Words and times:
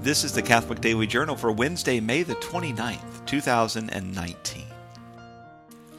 This 0.00 0.22
is 0.22 0.32
the 0.32 0.42
Catholic 0.42 0.80
Daily 0.80 1.08
Journal 1.08 1.34
for 1.34 1.50
Wednesday, 1.50 1.98
May 1.98 2.22
the 2.22 2.36
29th, 2.36 3.26
2019. 3.26 4.64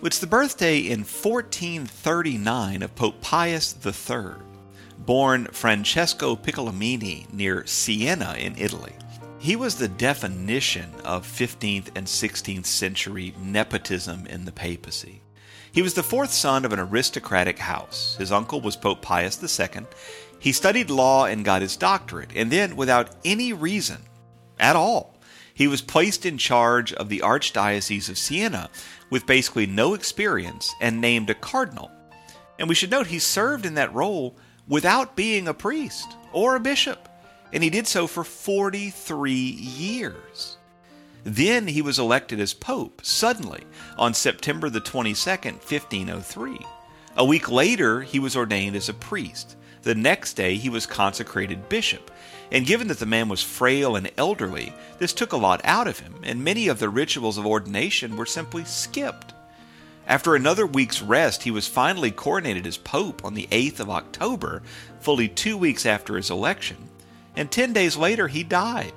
It's 0.02 0.20
the 0.20 0.26
birthday 0.26 0.80
in 0.80 1.00
1439 1.00 2.82
of 2.82 2.96
Pope 2.96 3.20
Pius 3.20 3.76
III, 3.86 4.36
born 5.00 5.48
Francesco 5.48 6.38
Piccolomini 6.38 7.32
near 7.34 7.66
Siena 7.68 8.36
in 8.40 8.56
Italy. 8.58 8.94
He 9.38 9.58
was 9.58 9.76
the 9.76 9.90
definition 9.90 10.94
of 11.04 11.28
15th 11.28 11.90
and 11.94 12.08
16th 12.08 12.66
century 12.66 13.36
nepotism 13.38 14.26
in 14.28 14.46
the 14.46 14.54
papacy. 14.54 15.22
He 15.72 15.82
was 15.82 15.94
the 15.94 16.04
fourth 16.04 16.32
son 16.32 16.64
of 16.64 16.72
an 16.72 16.80
aristocratic 16.80 17.60
house. 17.60 18.16
His 18.18 18.32
uncle 18.32 18.62
was 18.62 18.76
Pope 18.76 19.02
Pius 19.02 19.60
II. 19.60 19.86
He 20.40 20.54
studied 20.54 20.90
law 20.90 21.26
and 21.26 21.44
got 21.46 21.62
his 21.62 21.76
doctorate, 21.76 22.32
and 22.34 22.50
then, 22.50 22.76
without 22.76 23.16
any 23.26 23.52
reason 23.54 23.98
at 24.60 24.76
all, 24.76 25.16
he 25.54 25.68
was 25.68 25.82
placed 25.82 26.26
in 26.26 26.38
charge 26.38 26.94
of 26.94 27.10
the 27.10 27.20
Archdiocese 27.20 28.08
of 28.08 28.18
Siena 28.18 28.70
with 29.10 29.26
basically 29.26 29.66
no 29.66 29.94
experience 29.94 30.74
and 30.80 31.02
named 31.02 31.30
a 31.30 31.34
cardinal. 31.34 31.92
And 32.58 32.70
we 32.70 32.76
should 32.76 32.92
note 32.92 33.08
he 33.08 33.20
served 33.20 33.66
in 33.66 33.74
that 33.74 33.94
role 33.94 34.38
without 34.68 35.18
being 35.18 35.48
a 35.48 35.54
priest 35.54 36.16
or 36.32 36.56
a 36.56 36.62
bishop, 36.62 37.10
and 37.52 37.62
he 37.62 37.70
did 37.70 37.88
so 37.88 38.08
for 38.08 38.24
43 38.24 39.34
years. 39.34 40.58
Then 41.26 41.68
he 41.68 41.82
was 41.82 42.00
elected 42.00 42.40
as 42.40 42.54
pope 42.54 43.02
suddenly 43.04 43.64
on 43.98 44.14
September 44.14 44.70
the 44.70 44.80
22nd, 44.80 45.56
1503. 45.56 46.66
A 47.18 47.26
week 47.26 47.50
later, 47.50 48.02
he 48.02 48.20
was 48.20 48.36
ordained 48.36 48.76
as 48.76 48.90
a 48.90 48.94
priest. 48.94 49.56
The 49.82 49.96
next 49.96 50.34
day, 50.34 50.56
he 50.56 50.70
was 50.70 50.86
consecrated 50.86 51.70
bishop. 51.70 52.12
And 52.52 52.66
given 52.66 52.88
that 52.88 53.00
the 53.00 53.06
man 53.06 53.30
was 53.30 53.44
frail 53.44 53.96
and 53.96 54.12
elderly, 54.18 54.74
this 54.98 55.14
took 55.14 55.34
a 55.34 55.38
lot 55.38 55.62
out 55.64 55.88
of 55.88 56.00
him, 56.00 56.16
and 56.24 56.44
many 56.44 56.68
of 56.68 56.80
the 56.80 56.90
rituals 56.90 57.38
of 57.38 57.46
ordination 57.46 58.16
were 58.16 58.26
simply 58.26 58.66
skipped. 58.66 59.34
After 60.08 60.36
another 60.36 60.66
week's 60.66 61.04
rest, 61.04 61.44
he 61.44 61.52
was 61.52 61.68
finally 61.68 62.12
coronated 62.12 62.66
as 62.66 62.78
pope 62.78 63.24
on 63.24 63.36
the 63.36 63.48
8th 63.52 63.80
of 63.80 63.90
October, 63.92 64.64
fully 65.00 65.28
two 65.28 65.56
weeks 65.58 65.86
after 65.86 66.18
his 66.18 66.32
election, 66.32 66.90
and 67.36 67.52
ten 67.52 67.74
days 67.74 67.96
later 67.96 68.28
he 68.28 68.44
died. 68.44 68.94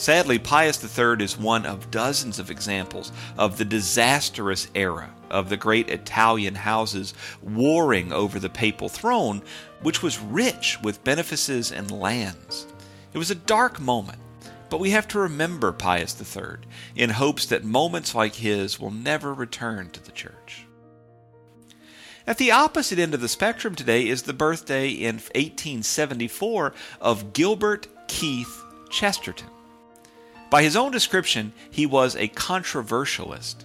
Sadly, 0.00 0.38
Pius 0.38 0.82
III 0.82 1.22
is 1.22 1.36
one 1.36 1.66
of 1.66 1.90
dozens 1.90 2.38
of 2.38 2.50
examples 2.50 3.12
of 3.36 3.58
the 3.58 3.66
disastrous 3.66 4.66
era 4.74 5.10
of 5.28 5.50
the 5.50 5.58
great 5.58 5.90
Italian 5.90 6.54
houses 6.54 7.12
warring 7.42 8.10
over 8.10 8.38
the 8.38 8.48
papal 8.48 8.88
throne, 8.88 9.42
which 9.82 10.02
was 10.02 10.18
rich 10.18 10.78
with 10.82 11.04
benefices 11.04 11.70
and 11.70 11.90
lands. 11.90 12.66
It 13.12 13.18
was 13.18 13.30
a 13.30 13.34
dark 13.34 13.78
moment, 13.78 14.18
but 14.70 14.80
we 14.80 14.88
have 14.88 15.06
to 15.08 15.18
remember 15.18 15.70
Pius 15.70 16.18
III 16.18 16.60
in 16.96 17.10
hopes 17.10 17.44
that 17.44 17.64
moments 17.64 18.14
like 18.14 18.36
his 18.36 18.80
will 18.80 18.90
never 18.90 19.34
return 19.34 19.90
to 19.90 20.02
the 20.02 20.12
Church. 20.12 20.64
At 22.26 22.38
the 22.38 22.52
opposite 22.52 22.98
end 22.98 23.12
of 23.12 23.20
the 23.20 23.28
spectrum 23.28 23.74
today 23.74 24.08
is 24.08 24.22
the 24.22 24.32
birthday 24.32 24.88
in 24.88 25.16
1874 25.16 26.72
of 27.02 27.34
Gilbert 27.34 27.86
Keith 28.08 28.64
Chesterton. 28.88 29.50
By 30.50 30.64
his 30.64 30.76
own 30.76 30.90
description, 30.90 31.52
he 31.70 31.86
was 31.86 32.16
a 32.16 32.28
controversialist. 32.28 33.64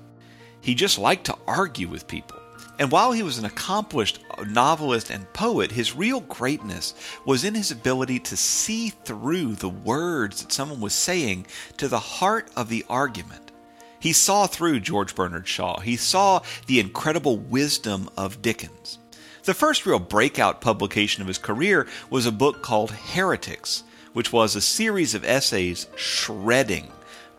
He 0.61 0.75
just 0.75 0.99
liked 0.99 1.25
to 1.25 1.37
argue 1.47 1.87
with 1.87 2.07
people. 2.07 2.39
And 2.77 2.91
while 2.91 3.11
he 3.11 3.23
was 3.23 3.37
an 3.37 3.45
accomplished 3.45 4.19
novelist 4.45 5.09
and 5.09 5.31
poet, 5.33 5.71
his 5.71 5.95
real 5.95 6.19
greatness 6.19 6.93
was 7.25 7.43
in 7.43 7.55
his 7.55 7.71
ability 7.71 8.19
to 8.19 8.37
see 8.37 8.89
through 8.89 9.55
the 9.55 9.69
words 9.69 10.41
that 10.41 10.51
someone 10.51 10.81
was 10.81 10.93
saying 10.93 11.47
to 11.77 11.87
the 11.87 11.99
heart 11.99 12.49
of 12.55 12.69
the 12.69 12.85
argument. 12.89 13.51
He 13.99 14.13
saw 14.13 14.45
through 14.45 14.81
George 14.81 15.15
Bernard 15.15 15.47
Shaw. 15.47 15.79
He 15.79 15.95
saw 15.95 16.41
the 16.67 16.79
incredible 16.79 17.37
wisdom 17.37 18.09
of 18.17 18.41
Dickens. 18.41 18.99
The 19.45 19.53
first 19.53 19.85
real 19.85 19.99
breakout 19.99 20.61
publication 20.61 21.21
of 21.21 21.27
his 21.27 21.37
career 21.37 21.87
was 22.09 22.25
a 22.25 22.31
book 22.31 22.61
called 22.61 22.91
Heretics, 22.91 23.83
which 24.15 24.31
was 24.31 24.55
a 24.55 24.61
series 24.61 25.13
of 25.13 25.25
essays 25.25 25.87
shredding 25.97 26.87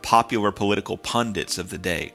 popular 0.03 0.53
political 0.53 0.99
pundits 0.99 1.57
of 1.57 1.71
the 1.71 1.79
day. 1.79 2.13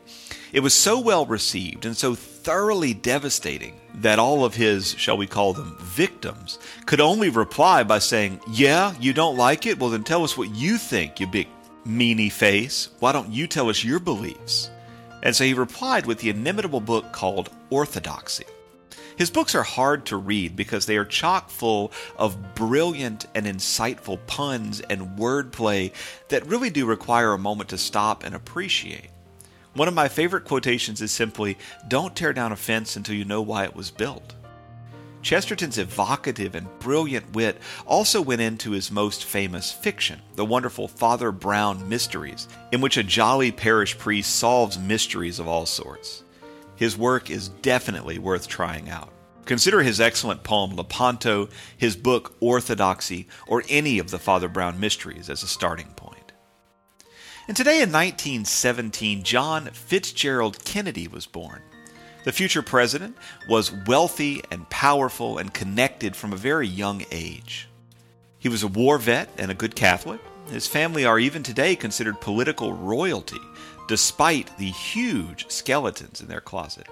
It 0.54 0.60
was 0.60 0.76
so 0.76 1.00
well 1.00 1.26
received 1.26 1.84
and 1.84 1.98
so 1.98 2.14
thoroughly 2.14 2.94
devastating 2.94 3.82
that 3.96 4.20
all 4.20 4.46
of 4.46 4.54
his, 4.54 4.92
shall 5.00 5.18
we 5.18 5.26
call 5.26 5.54
them, 5.54 5.76
victims 5.80 6.60
could 6.86 7.02
only 7.02 7.30
reply 7.30 7.82
by 7.82 7.98
saying, 7.98 8.40
Yeah, 8.52 8.94
you 9.00 9.14
don't 9.14 9.36
like 9.36 9.66
it? 9.66 9.80
Well, 9.80 9.90
then 9.90 10.04
tell 10.04 10.24
us 10.24 10.38
what 10.38 10.54
you 10.54 10.78
think, 10.78 11.20
you 11.20 11.26
big 11.26 11.48
meanie 11.84 12.32
face. 12.32 12.90
Why 13.00 13.14
don't 13.14 13.32
you 13.32 13.48
tell 13.48 13.68
us 13.68 13.84
your 13.84 14.00
beliefs? 14.00 14.70
And 15.24 15.36
so 15.36 15.44
he 15.44 15.56
replied 15.56 16.06
with 16.06 16.20
the 16.20 16.30
inimitable 16.30 16.82
book 16.82 17.12
called 17.12 17.50
Orthodoxy. 17.72 18.46
His 19.22 19.30
books 19.30 19.54
are 19.54 19.62
hard 19.62 20.08
to 20.08 20.18
read 20.18 20.56
because 20.56 20.88
they 20.88 20.98
are 20.98 21.06
chock 21.06 21.52
full 21.52 21.92
of 22.18 22.56
brilliant 22.56 23.28
and 23.36 23.46
insightful 23.46 24.18
puns 24.26 24.80
and 24.80 25.16
wordplay 25.16 25.94
that 26.30 26.48
really 26.48 26.72
do 26.72 26.88
require 26.88 27.34
a 27.34 27.38
moment 27.38 27.70
to 27.70 27.78
stop 27.78 28.24
and 28.24 28.34
appreciate. 28.34 29.12
One 29.76 29.88
of 29.88 29.94
my 29.94 30.08
favorite 30.08 30.46
quotations 30.46 31.04
is 31.04 31.12
simply 31.12 31.60
Don't 31.88 32.16
tear 32.16 32.34
down 32.34 32.52
a 32.52 32.56
fence 32.56 32.96
until 32.96 33.14
you 33.14 33.24
know 33.24 33.44
why 33.44 33.66
it 33.66 33.76
was 33.76 33.92
built. 33.92 34.34
Chesterton's 35.22 35.78
evocative 35.78 36.56
and 36.56 36.80
brilliant 36.80 37.36
wit 37.36 37.62
also 37.86 38.22
went 38.22 38.42
into 38.42 38.72
his 38.72 38.90
most 38.90 39.26
famous 39.26 39.72
fiction, 39.72 40.20
the 40.34 40.46
wonderful 40.46 40.88
Father 40.88 41.32
Brown 41.32 41.88
Mysteries, 41.88 42.48
in 42.72 42.82
which 42.82 42.98
a 42.98 43.04
jolly 43.04 43.52
parish 43.52 43.96
priest 44.00 44.38
solves 44.38 44.80
mysteries 44.80 45.38
of 45.38 45.48
all 45.48 45.68
sorts. 45.68 46.24
His 46.82 46.98
work 46.98 47.30
is 47.30 47.50
definitely 47.50 48.18
worth 48.18 48.48
trying 48.48 48.90
out. 48.90 49.14
Consider 49.46 49.84
his 49.84 50.02
excellent 50.02 50.42
poem 50.42 50.76
Lepanto, 50.76 51.48
his 51.78 51.96
book 51.96 52.36
Orthodoxy, 52.40 53.28
or 53.46 53.62
any 53.70 54.00
of 54.00 54.10
the 54.10 54.18
Father 54.18 54.48
Brown 54.48 54.80
mysteries 54.80 55.30
as 55.30 55.44
a 55.44 55.48
starting 55.48 55.94
point. 55.96 56.32
And 57.48 57.56
today 57.56 57.84
in 57.84 57.92
1917, 57.92 59.22
John 59.22 59.68
Fitzgerald 59.68 60.66
Kennedy 60.66 61.08
was 61.08 61.28
born. 61.28 61.62
The 62.24 62.32
future 62.32 62.64
president 62.64 63.16
was 63.48 63.72
wealthy 63.86 64.42
and 64.50 64.68
powerful 64.72 65.38
and 65.38 65.54
connected 65.54 66.16
from 66.16 66.34
a 66.34 66.36
very 66.36 66.68
young 66.68 67.04
age. 67.12 67.70
He 68.40 68.50
was 68.50 68.64
a 68.64 68.68
war 68.68 68.98
vet 68.98 69.30
and 69.38 69.52
a 69.52 69.54
good 69.54 69.76
Catholic. 69.76 70.20
His 70.50 70.68
family 70.68 71.06
are 71.06 71.20
even 71.20 71.44
today 71.44 71.76
considered 71.76 72.20
political 72.22 72.74
royalty 72.74 73.40
despite 73.88 74.58
the 74.58 74.70
huge 74.70 75.50
skeletons 75.50 76.22
in 76.22 76.28
their 76.28 76.42
closet. 76.42 76.88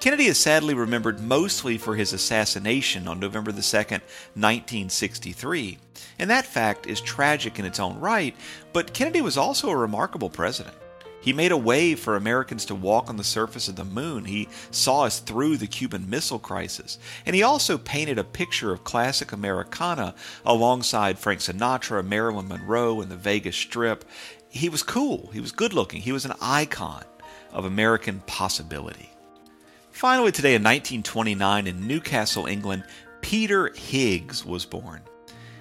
Kennedy 0.00 0.26
is 0.26 0.38
sadly 0.38 0.74
remembered 0.74 1.20
mostly 1.20 1.78
for 1.78 1.96
his 1.96 2.12
assassination 2.12 3.08
on 3.08 3.20
November 3.20 3.52
the 3.52 3.62
2nd, 3.62 4.00
1963. 4.34 5.78
And 6.18 6.30
that 6.30 6.46
fact 6.46 6.86
is 6.86 7.00
tragic 7.00 7.58
in 7.58 7.64
its 7.64 7.80
own 7.80 7.98
right, 8.00 8.36
but 8.72 8.92
Kennedy 8.92 9.22
was 9.22 9.36
also 9.38 9.70
a 9.70 9.76
remarkable 9.76 10.30
president. 10.30 10.76
He 11.24 11.32
made 11.32 11.52
a 11.52 11.56
way 11.56 11.94
for 11.94 12.14
Americans 12.14 12.66
to 12.66 12.74
walk 12.74 13.08
on 13.08 13.16
the 13.16 13.24
surface 13.24 13.66
of 13.68 13.76
the 13.76 13.84
moon. 13.84 14.26
He 14.26 14.48
saw 14.70 15.04
us 15.04 15.20
through 15.20 15.56
the 15.56 15.66
Cuban 15.66 16.08
Missile 16.08 16.38
Crisis. 16.38 16.98
And 17.24 17.34
he 17.34 17.42
also 17.42 17.78
painted 17.78 18.18
a 18.18 18.24
picture 18.24 18.72
of 18.72 18.84
classic 18.84 19.32
Americana 19.32 20.14
alongside 20.44 21.18
Frank 21.18 21.40
Sinatra, 21.40 22.06
Marilyn 22.06 22.48
Monroe, 22.48 23.00
and 23.00 23.10
the 23.10 23.16
Vegas 23.16 23.56
Strip 23.56 24.04
he 24.54 24.68
was 24.68 24.84
cool. 24.84 25.30
He 25.32 25.40
was 25.40 25.50
good 25.50 25.72
looking. 25.72 26.00
He 26.00 26.12
was 26.12 26.24
an 26.24 26.34
icon 26.40 27.02
of 27.52 27.64
American 27.64 28.20
possibility. 28.20 29.10
Finally, 29.90 30.30
today 30.30 30.54
in 30.54 30.62
1929 30.62 31.66
in 31.66 31.88
Newcastle, 31.88 32.46
England, 32.46 32.84
Peter 33.20 33.72
Higgs 33.74 34.44
was 34.44 34.64
born. 34.64 35.02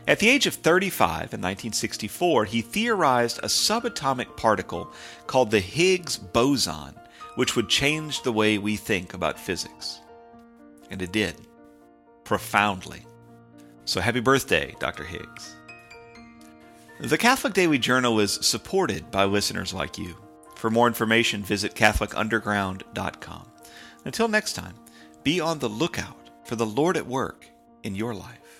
At 0.05 0.19
the 0.19 0.29
age 0.29 0.47
of 0.47 0.55
35 0.55 1.33
in 1.33 1.41
1964, 1.41 2.45
he 2.45 2.61
theorized 2.61 3.39
a 3.39 3.47
subatomic 3.47 4.35
particle 4.35 4.91
called 5.27 5.49
the 5.49 5.61
Higgs 5.61 6.17
boson, 6.17 6.93
which 7.35 7.55
would 7.55 7.69
change 7.69 8.21
the 8.21 8.31
way 8.31 8.57
we 8.57 8.75
think 8.75 9.13
about 9.13 9.39
physics. 9.39 10.01
And 10.91 11.01
it 11.01 11.13
did. 11.13 11.35
Profoundly. 12.25 13.05
So 13.85 14.01
happy 14.01 14.19
birthday, 14.19 14.75
Dr. 14.79 15.05
Higgs. 15.05 15.55
The 16.99 17.17
Catholic 17.17 17.53
Daily 17.53 17.79
Journal 17.79 18.19
is 18.19 18.33
supported 18.33 19.09
by 19.09 19.23
listeners 19.23 19.73
like 19.73 19.97
you. 19.97 20.15
For 20.55 20.69
more 20.69 20.87
information, 20.87 21.43
visit 21.43 21.75
CatholicUnderground.com. 21.75 23.51
Until 24.05 24.27
next 24.27 24.53
time, 24.53 24.75
be 25.23 25.39
on 25.39 25.59
the 25.59 25.69
lookout 25.69 26.29
for 26.45 26.55
the 26.55 26.65
Lord 26.65 26.97
at 26.97 27.07
work 27.07 27.45
in 27.83 27.95
your 27.95 28.13
life. 28.13 28.52